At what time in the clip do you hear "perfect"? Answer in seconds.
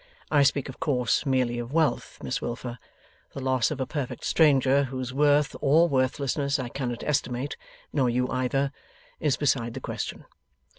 3.85-4.25